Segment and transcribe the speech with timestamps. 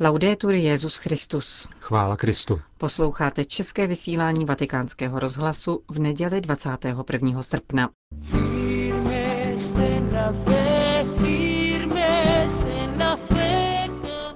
[0.00, 1.68] Laudetur Jezus Christus.
[1.80, 2.60] Chvála Kristu.
[2.78, 7.42] Posloucháte české vysílání Vatikánského rozhlasu v neděli 21.
[7.42, 7.90] srpna.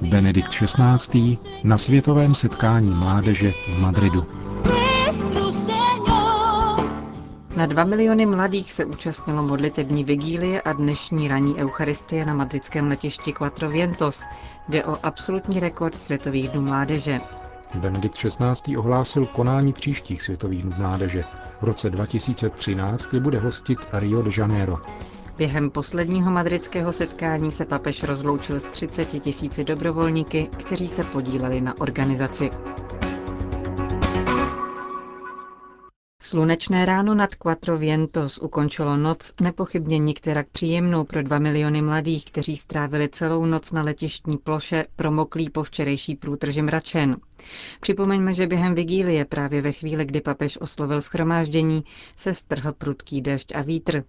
[0.00, 1.38] Benedikt XVI.
[1.64, 4.47] na světovém setkání mládeže v Madridu.
[7.58, 13.32] Na dva miliony mladých se účastnilo modlitební vigílie a dnešní ranní eucharistie na madridském letišti
[13.32, 14.22] Quattro Vientos.
[14.68, 17.20] Jde o absolutní rekord Světových dnů mládeže.
[17.74, 18.76] Benedikt XVI.
[18.76, 21.24] ohlásil konání příštích Světových dnů mládeže.
[21.60, 24.76] V roce 2013 je bude hostit Rio de Janeiro.
[25.38, 31.74] Během posledního madridského setkání se papež rozloučil s 30 tisíci dobrovolníky, kteří se podíleli na
[31.80, 32.50] organizaci.
[36.28, 42.56] Slunečné ráno nad Quattro Vientos ukončilo noc nepochybně nikterak příjemnou pro dva miliony mladých, kteří
[42.56, 47.16] strávili celou noc na letištní ploše, promoklí po včerejší průtrži mračen.
[47.80, 51.84] Připomeňme, že během vigílie právě ve chvíli, kdy papež oslovil schromáždění,
[52.16, 54.02] se strhl prudký déšť a vítr.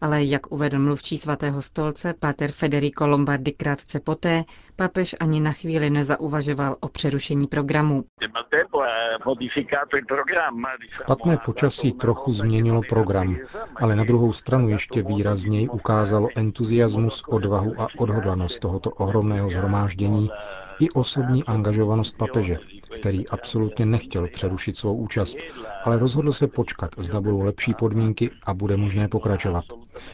[0.00, 4.44] Ale jak uvedl mluvčí svatého stolce, páter Federico Lombardi krátce poté,
[4.76, 8.04] papež ani na chvíli nezauvažoval o přerušení programu.
[10.90, 13.36] Špatné počasí trochu změnilo program,
[13.76, 20.30] ale na druhou stranu ještě výrazněji ukázalo entuziasmus, odvahu a odhodlanost tohoto ohromného zhromáždění
[20.80, 22.58] i osobní angažovanost papeže,
[23.00, 25.38] který absolutně nechtěl přerušit svou účast,
[25.84, 29.64] ale rozhodl se počkat, zda budou lepší podmínky a bude možné pokračovat.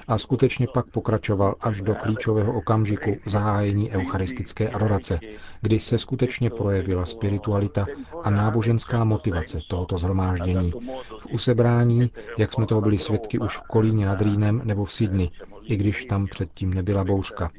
[0.09, 5.21] A skutečně pak pokračoval až do klíčového okamžiku zahájení eucharistické adorace,
[5.61, 7.87] kdy se skutečně projevila spiritualita
[8.23, 10.73] a náboženská motivace tohoto zhromáždění.
[11.21, 15.31] V usebrání, jak jsme toho byli svědky už v Kolíně nad Rýnem nebo v Sydney,
[15.65, 17.51] i když tam předtím nebyla bouřka.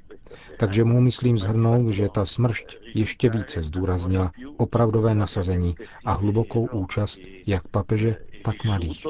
[0.57, 7.19] Takže mu myslím zhrnout, že ta smršť ještě více zdůraznila opravdové nasazení a hlubokou účast
[7.47, 9.03] jak papeže, tak mladých.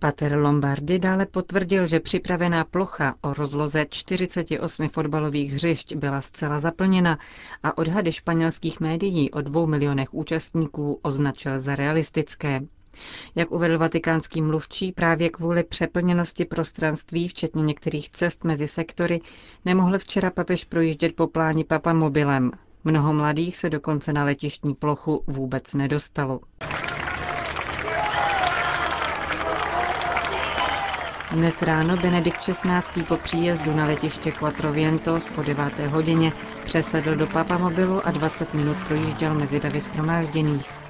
[0.00, 7.18] Pater Lombardi dále potvrdil, že připravená plocha o rozloze 48 fotbalových hřišť byla zcela zaplněna
[7.62, 12.60] a odhady španělských médií o dvou milionech účastníků označil za realistické.
[13.34, 19.20] Jak uvedl vatikánský mluvčí, právě kvůli přeplněnosti prostranství, včetně některých cest mezi sektory,
[19.64, 22.50] nemohl včera papež projíždět po pláni papa mobilem.
[22.84, 26.40] Mnoho mladých se dokonce na letištní plochu vůbec nedostalo.
[31.32, 33.02] Dnes ráno Benedikt XVI.
[33.08, 35.78] po příjezdu na letiště Quattro Vientos po 9.
[35.78, 36.32] hodině
[36.64, 40.87] přesedl do papamobilu a 20 minut projížděl mezi davy schromážděných.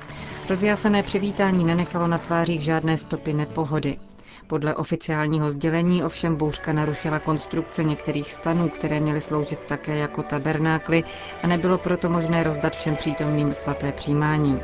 [0.49, 3.99] Rozjásané přivítání nenechalo na tvářích žádné stopy nepohody.
[4.47, 11.05] Podle oficiálního sdělení ovšem bouřka narušila konstrukce některých stanů, které měly sloužit také jako tabernákly
[11.43, 14.61] a nebylo proto možné rozdat všem přítomným svaté přijímání.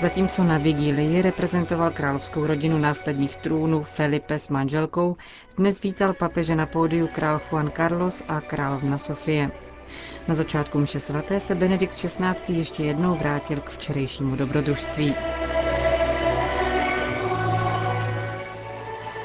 [0.00, 5.16] Zatímco na vigílii reprezentoval královskou rodinu následních trůnů Felipe s manželkou,
[5.56, 9.50] dnes vítal papeže na pódiu král Juan Carlos a královna Sofie.
[10.28, 12.34] Na začátku mše svaté se Benedikt XVI.
[12.48, 15.14] ještě jednou vrátil k včerejšímu dobrodružství.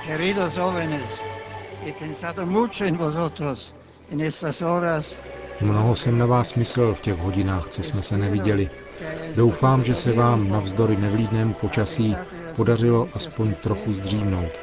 [0.05, 1.21] Queridos jóvenes,
[1.81, 3.75] he pensado mucho en vosotros
[4.11, 5.17] en estas horas
[5.61, 8.69] Mnoho jsem na vás myslel v těch hodinách, co jsme se neviděli.
[9.35, 12.15] Doufám, že se vám navzdory nevlídnému počasí
[12.55, 14.59] podařilo aspoň trochu zdřímnout.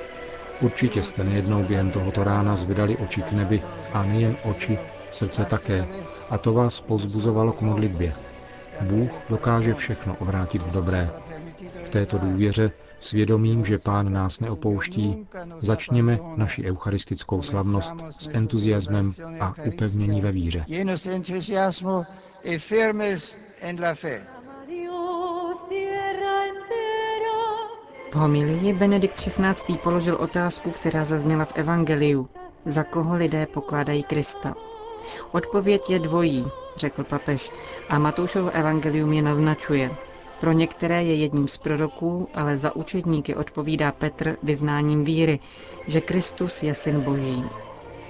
[0.60, 3.62] Určitě jste nejednou během tohoto rána zvedali oči k nebi
[3.92, 4.78] a nejen oči,
[5.14, 5.88] srdce také,
[6.30, 8.12] a to vás pozbuzovalo k modlitbě.
[8.80, 11.10] Bůh dokáže všechno obrátit v dobré.
[11.84, 12.70] V této důvěře,
[13.00, 15.26] svědomím, že Pán nás neopouští,
[15.60, 20.64] začněme naši eucharistickou slavnost s entuziasmem a upevnění ve víře.
[28.10, 29.78] V homilii Benedikt XVI.
[29.82, 32.28] položil otázku, která zazněla v Evangeliu.
[32.66, 34.54] Za koho lidé pokládají Krista?
[35.32, 36.46] Odpověď je dvojí,
[36.76, 37.50] řekl papež,
[37.88, 39.90] a Matoušovo evangelium je naznačuje.
[40.40, 45.38] Pro některé je jedním z proroků, ale za učedníky odpovídá Petr vyznáním víry,
[45.86, 47.44] že Kristus je syn Boží.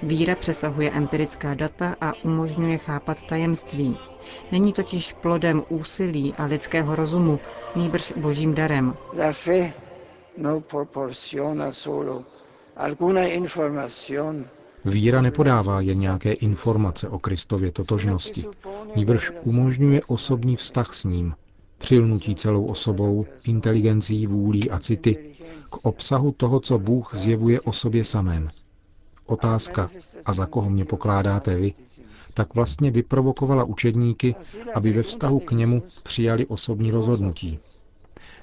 [0.03, 3.97] Víra přesahuje empirická data a umožňuje chápat tajemství.
[4.51, 7.39] Není totiž plodem úsilí a lidského rozumu,
[7.75, 8.97] nýbrž božím darem.
[9.17, 9.73] La fe
[10.37, 10.63] no
[11.71, 12.23] solo
[12.75, 14.45] alguna información
[14.85, 18.45] Víra nepodává jen nějaké informace o Kristově totožnosti,
[18.95, 21.33] níbrž umožňuje osobní vztah s ním,
[21.77, 25.35] přilnutí celou osobou, inteligencí, vůlí a city
[25.69, 28.49] k obsahu toho, co Bůh zjevuje o sobě samém.
[29.25, 29.89] Otázka,
[30.25, 31.73] a za koho mě pokládáte vy,
[32.33, 34.35] tak vlastně vyprovokovala učedníky,
[34.75, 37.59] aby ve vztahu k němu přijali osobní rozhodnutí.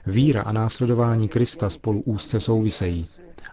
[0.06, 3.06] Víra a následování Krista spolu úzce souvisejí.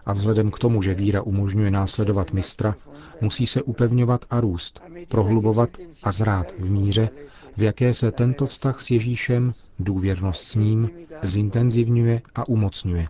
[0.06, 2.74] A vzhledem k tomu, že víra umožňuje následovat mistra,
[3.20, 5.70] musí se upevňovat a růst, prohlubovat
[6.02, 7.08] a zrát v míře,
[7.56, 10.90] v jaké se tento vztah s Ježíšem, důvěrnost s ním,
[11.22, 13.06] zintenzivňuje a umocňuje.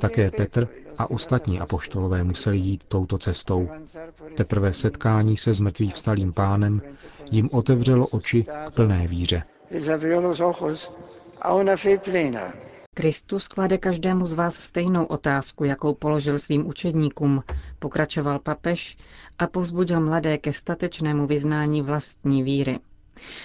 [0.00, 0.68] Také Petr
[0.98, 3.68] a ostatní apoštolové museli jít touto cestou.
[4.34, 6.82] Teprve setkání se s mrtvým vstalým pánem
[7.30, 9.42] jim otevřelo oči k plné víře.
[12.94, 17.42] Kristus klade každému z vás stejnou otázku, jakou položil svým učedníkům,
[17.78, 18.96] pokračoval papež
[19.38, 22.78] a povzbudil mladé ke statečnému vyznání vlastní víry.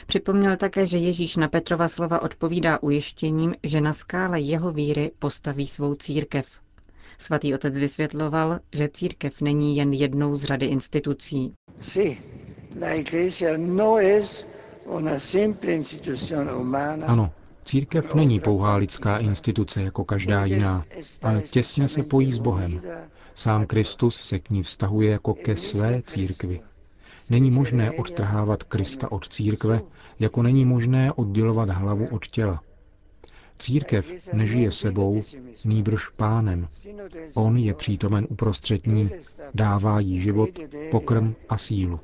[0.08, 5.68] Připomněl také, že Ježíš na Petrova slova odpovídá ujištěním, že na skále jeho víry postaví
[5.68, 6.48] svou církev.
[7.18, 11.54] Svatý otec vysvětloval, že církev není jen jednou z řady institucí.
[17.08, 17.32] Ano,
[17.68, 20.86] církev není pouhá lidská instituce jako každá jiná,
[21.22, 22.82] ale těsně se pojí s Bohem.
[23.36, 26.62] Sám Kristus se k ní vztahuje jako ke své církvi.
[27.30, 29.82] Není možné odtrhávat Krista od církve,
[30.20, 32.62] jako není možné oddělovat hlavu od těla.
[33.60, 35.24] Církev nežije sebou,
[35.66, 36.68] nýbrž pánem.
[37.34, 39.10] On je přítomen uprostřed ní,
[39.54, 40.50] dává jí život,
[40.92, 42.00] pokrm a sílu.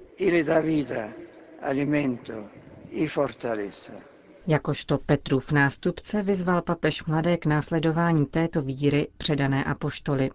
[4.48, 10.32] Jakožto Petrův nástupce vyzval papež mladé k následování této víry předané apoštoly.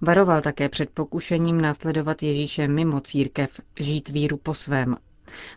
[0.00, 4.96] Varoval také před pokušením následovat Ježíše mimo církev, žít víru po svém.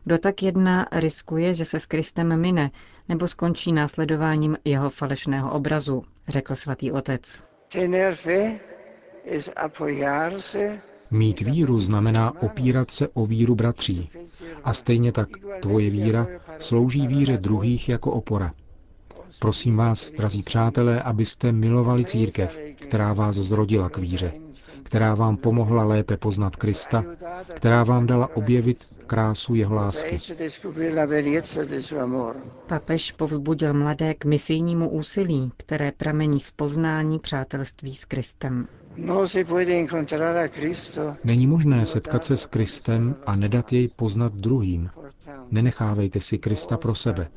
[0.04, 2.72] Kdo tak jedná, riskuje, že se s Kristem mine
[3.10, 7.46] nebo skončí následováním jeho falešného obrazu, řekl svatý otec.
[11.12, 14.10] Mít víru znamená opírat se o víru bratří.
[14.64, 15.30] A stejně tak
[15.62, 16.28] tvoje víra
[16.60, 18.54] slouží víře druhých jako opora.
[19.40, 24.34] Prosím vás, drazí přátelé, abyste milovali církev, která vás zrodila k víře,
[24.84, 27.04] která vám pomohla lépe poznat Krista,
[27.54, 30.20] která vám dala objevit krásu jeho lásky.
[32.68, 38.68] Papež povzbudil mladé k misijnímu úsilí, které pramení z poznání přátelství s Kristem.
[38.98, 39.26] No
[41.24, 44.90] Není možné setkat se s Kristem a nedat jej poznat druhým.
[45.52, 47.28] Nenechávejte si Krista pro sebe.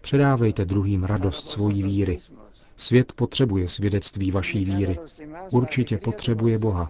[0.00, 2.18] Předávejte druhým radost svojí víry.
[2.76, 4.98] Svět potřebuje svědectví vaší víry.
[5.52, 6.88] Určitě potřebuje Boha.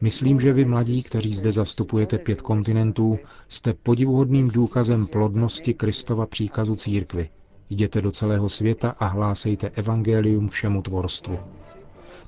[0.00, 3.18] Myslím, že vy mladí, kteří zde zastupujete pět kontinentů,
[3.48, 7.28] jste podivuhodným důkazem plodnosti Kristova příkazu církvy.
[7.70, 11.38] Jděte do celého světa a hlásejte evangelium všemu tvorstvu.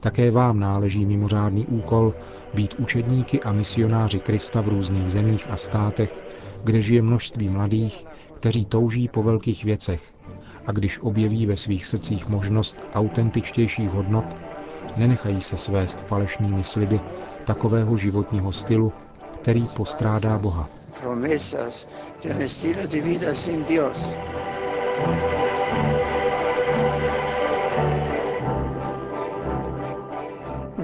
[0.07, 2.15] Také vám náleží mimořádný úkol
[2.55, 6.25] být učedníky a misionáři Krista v různých zemích a státech,
[6.65, 10.03] kde žije množství mladých, kteří touží po velkých věcech
[10.67, 14.37] a když objeví ve svých srdcích možnost autentičtějších hodnot,
[14.97, 17.01] nenechají se svést falešnými sliby
[17.45, 18.93] takového životního stylu,
[19.35, 20.69] který postrádá Boha.
[20.93, 21.07] V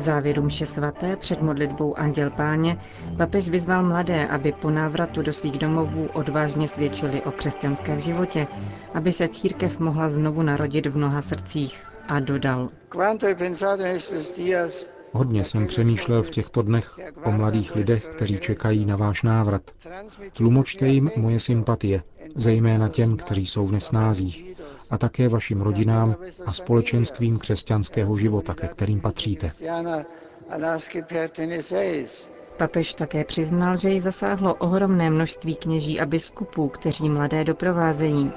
[0.03, 2.79] závěru mše svaté před modlitbou Anděl Páně
[3.19, 8.47] papež vyzval mladé, aby po návratu do svých domovů odvážně svědčili o křesťanském životě,
[8.95, 12.69] aby se církev mohla znovu narodit v mnoha srdcích a dodal.
[15.13, 19.63] Hodně jsem přemýšlel v těchto dnech o mladých lidech, kteří čekají na váš návrat.
[20.37, 22.03] Tlumočte jim moje sympatie,
[22.37, 24.57] zejména těm, kteří jsou v nesnázích,
[24.93, 29.51] a také vašim rodinám a společenstvím křesťanského života, ke kterým patříte.
[32.57, 38.31] Papež také přiznal, že jí zasáhlo ohromné množství kněží a biskupů, kteří mladé doprovázejí.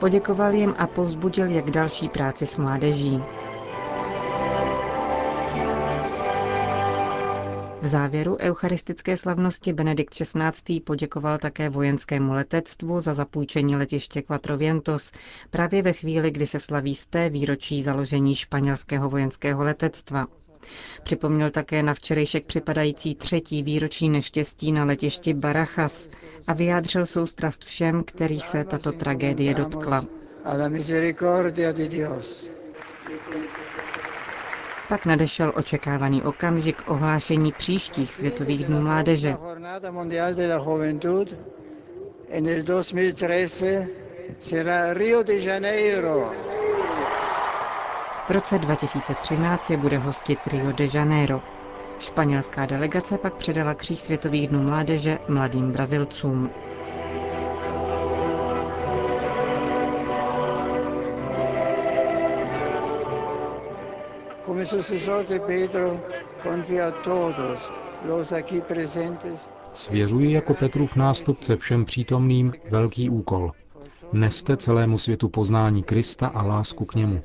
[0.00, 3.22] Poděkoval jim a povzbudil je k další práci s mládeží.
[7.84, 10.80] V závěru eucharistické slavnosti Benedikt XVI.
[10.80, 15.10] poděkoval také vojenskému letectvu za zapůjčení letiště Quattrovientos
[15.50, 20.26] právě ve chvíli, kdy se slaví z té výročí založení španělského vojenského letectva.
[21.02, 26.08] Připomněl také na včerejšek připadající třetí výročí neštěstí na letišti Barajas
[26.46, 30.04] a vyjádřil soustrast všem, kterých se tato tragédie dotkla.
[34.88, 39.36] Pak nadešel očekávaný okamžik ohlášení příštích světových dnů mládeže.
[48.26, 51.42] V roce 2013 je bude hostit Rio de Janeiro.
[51.98, 56.50] Španělská delegace pak předala kříž Světových dnů mládeže mladým Brazilcům.
[64.66, 66.00] Sucesor de Pedro,
[66.42, 67.58] confío a todos
[68.06, 73.52] los aquí presentes Svěřuji jako Petrův nástupce všem přítomným velký úkol.
[74.12, 77.20] Neste celému světu poznání Krista a lásku k němu.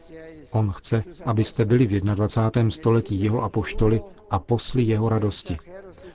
[0.51, 2.72] On chce, abyste byli v 21.
[2.72, 5.58] století jeho apoštoli a posli jeho radosti.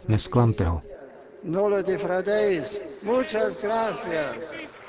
[0.08, 0.82] Nesklamte ho.
[1.44, 4.83] Nolo de fradeis, muchas gracias.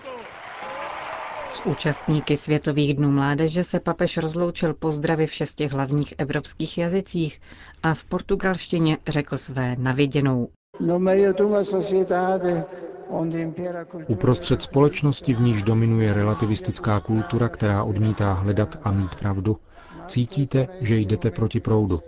[1.55, 7.41] S účastníky Světových dnů mládeže se papež rozloučil pozdravy v šesti hlavních evropských jazycích
[7.83, 10.49] a v portugalštině řekl své naviděnou.
[10.79, 10.99] No
[14.07, 19.57] Uprostřed společnosti, v níž dominuje relativistická kultura, která odmítá hledat a mít pravdu,
[20.07, 21.99] cítíte, že jdete proti proudu.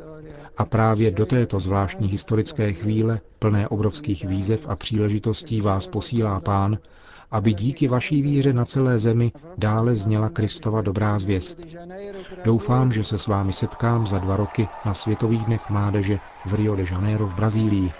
[0.57, 6.77] A právě do této zvláštní historické chvíle, plné obrovských výzev a příležitostí vás posílá Pán,
[7.31, 11.59] aby díky vaší víře na celé zemi dále zněla Kristova dobrá zvěst.
[12.43, 16.75] Doufám, že se s vámi setkám za dva roky na Světových dnech mládeže v Rio
[16.75, 17.91] de Janeiro v Brazílii.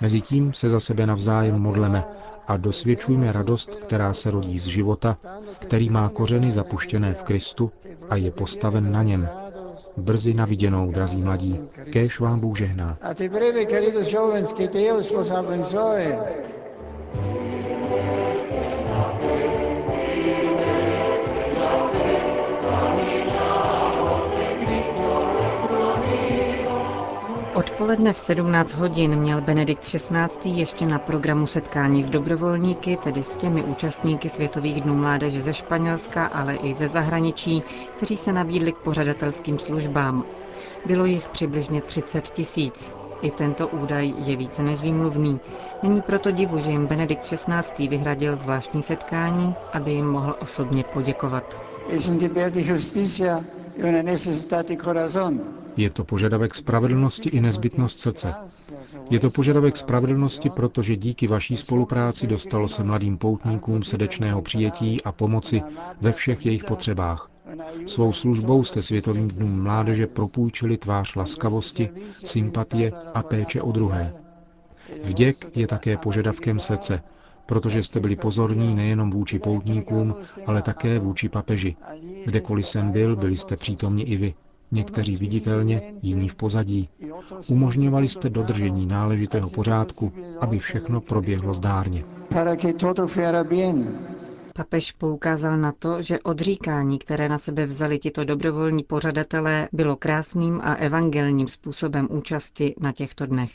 [0.00, 2.04] Mezitím se za sebe navzájem modleme
[2.46, 5.16] a dosvědčujme radost, která se rodí z života,
[5.58, 7.70] který má kořeny zapuštěné v Kristu
[8.10, 9.28] a je postaven na něm.
[9.96, 12.98] Brzy naviděnou, drazí mladí, kéž vám Bůh žehná.
[13.02, 15.32] A te breve, queridos jovens, Deus vos.
[27.84, 30.50] Odpoledne v 17 hodin měl Benedikt XVI.
[30.50, 36.26] ještě na programu setkání s dobrovolníky, tedy s těmi účastníky Světových dnů mládeže ze Španělska,
[36.26, 37.62] ale i ze zahraničí,
[37.96, 40.24] kteří se nabídli k pořadatelským službám.
[40.86, 42.92] Bylo jich přibližně 30 tisíc.
[43.22, 45.40] I tento údaj je více než výmluvný.
[45.82, 47.88] Není proto divu, že jim Benedikt XVI.
[47.88, 51.60] vyhradil zvláštní setkání, aby jim mohl osobně poděkovat.
[54.82, 55.63] Corazón.
[55.76, 58.34] Je to požadavek spravedlnosti i nezbytnost srdce.
[59.10, 65.12] Je to požadavek spravedlnosti, protože díky vaší spolupráci dostalo se mladým poutníkům srdečného přijetí a
[65.12, 65.62] pomoci
[66.00, 67.30] ve všech jejich potřebách.
[67.86, 74.14] Svou službou jste Světovým dnům mládeže propůjčili tvář laskavosti, sympatie a péče o druhé.
[75.04, 77.02] Vděk je také požadavkem srdce,
[77.46, 80.14] protože jste byli pozorní nejenom vůči poutníkům,
[80.46, 81.76] ale také vůči papeži.
[82.24, 84.34] Kdekoliv jsem byl, byli jste přítomni i vy.
[84.72, 86.88] Někteří viditelně, jiní v pozadí.
[87.48, 92.04] Umožňovali jste dodržení náležitého pořádku, aby všechno proběhlo zdárně.
[94.56, 100.60] Papež poukázal na to, že odříkání, které na sebe vzali tito dobrovolní pořadatelé, bylo krásným
[100.64, 103.50] a evangelním způsobem účasti na těchto dnech.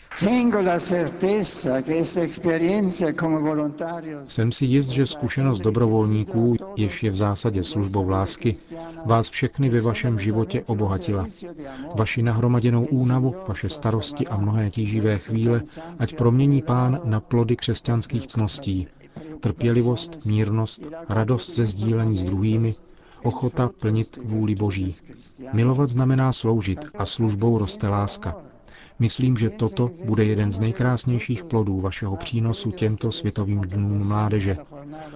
[4.27, 8.55] Jsem si jist, že zkušenost dobrovolníků, jež je v zásadě službou lásky,
[9.05, 11.25] vás všechny ve vašem životě obohatila.
[11.95, 15.61] Vaši nahromaděnou únavu, vaše starosti a mnohé tíživé chvíle,
[15.99, 18.87] ať promění pán na plody křesťanských cností,
[19.39, 22.75] trpělivost, mírnost, radost ze sdílení s druhými,
[23.23, 24.95] ochota plnit vůli Boží.
[25.53, 28.35] Milovat znamená sloužit a službou roste láska.
[28.99, 34.57] Myslím, že toto bude jeden z nejkrásnějších plodů vašeho přínosu těmto světovým dnům mládeže.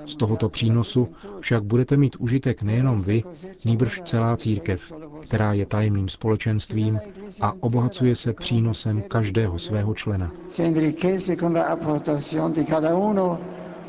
[0.06, 1.08] Z tohoto přínosu
[1.39, 3.24] však budete mít užitek nejenom vy,
[3.65, 7.00] nýbrž celá církev, která je tajemným společenstvím
[7.42, 10.32] a obohacuje se přínosem každého svého člena.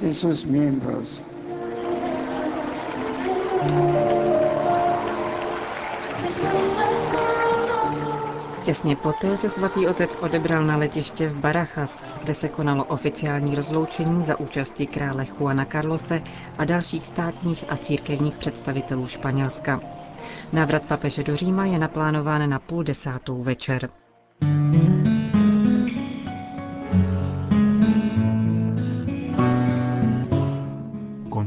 [0.01, 1.21] De sus miembros.
[8.63, 14.25] Těsně poté se svatý otec odebral na letiště v Barajas, kde se konalo oficiální rozloučení
[14.25, 16.23] za účasti krále Juana Carlose
[16.59, 19.81] a dalších státních a církevních představitelů Španělska.
[20.53, 23.89] Návrat papeže do Říma je naplánován na půl desátou večer.